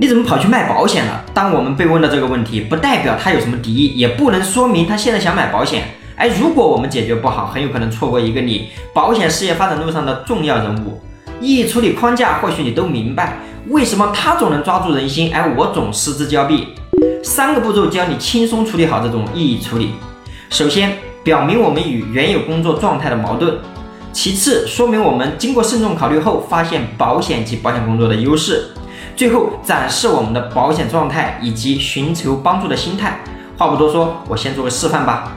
[0.00, 1.22] 你怎么跑去卖保险了？
[1.34, 5.82] 当我们被问到这个问题，不代表他有什么敌意，也不能说明他现在想买保险。
[6.16, 10.98] 哎，如果我们解决不好，很有可能错过一个你保险事业发展路上的重要人物。
[11.38, 16.68] 异议处理框架，或许你都明白，为什么他总能抓住人心，而我总失之交臂。
[17.22, 19.90] 三个步骤教你轻松处理好这种异议处理。
[20.48, 23.50] 首先，表明我们与原有工作状态的矛盾；
[24.14, 28.64] 其次，说明我们经过慎重考虑后发现保险及保险工作的优势。
[29.16, 33.20] 最后展示我们的保险状态以及寻求帮助的心态。
[33.56, 35.32] 话不多说，我先做个示范吧。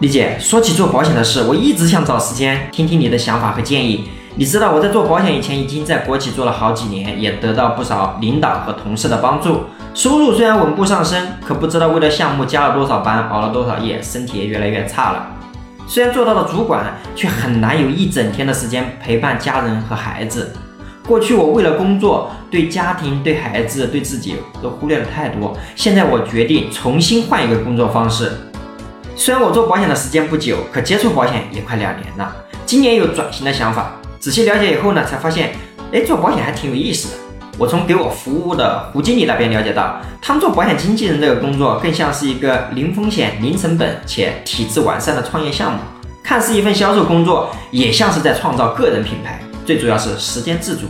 [0.00, 4.08] 李姐，说起做保险的事，我一直想找时间听听你的想法和建议。
[4.36, 15.26] 你知道我在做保险以前已经在国企做了好几年，也得到不少领导和同事的帮助，收入虽然稳步上升，可不知道为了项目加了多少班，熬了多少夜，身体也越来越差了。
[15.86, 20.54] 虽然做到了主管，却很难有一整天的时间陪伴家人和孩子。
[21.10, 25.52] 过去我为了工作，对家庭、对孩子、对自己都忽略了太多。
[25.74, 28.30] 现在我决定重新换一个工作方式。
[29.16, 32.32] 虽然我做保险的时间不久，可接触保险也快两年了。
[32.64, 35.50] 今年有转型的想法，仔细了解以后呢，才发现，
[35.92, 37.14] 哎，做保险还挺有意思的。
[37.58, 45.80] 我从给我服务的胡经理那边了解到，他们做保险经纪人这个工作，更像是一个零风险、零成本且体制完善的创业项目，
[46.22, 49.40] 看似一份销售工作，也像是在创造个人品牌。
[49.64, 50.86] 最主要是时间自主。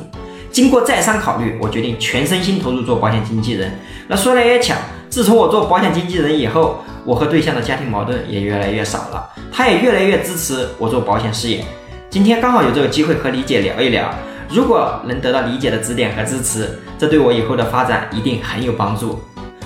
[0.51, 3.73] 经过再三考虑，我决定全身心投入做保险经纪人。
[4.09, 4.75] 那说来也巧，
[5.09, 11.65] 自从我做保险经纪人以后，我和对象的家庭矛盾也越来越少了，他也越来越支持我做保险事业。
[12.11, 14.13] 今天刚好有这个机会和李姐聊一聊，
[14.49, 19.21] 如果能得到李姐的指点和支持，这对我以后的发展一定很有帮助。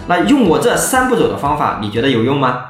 [0.07, 2.61] 那用我这三步走的方法，你觉得有用吗？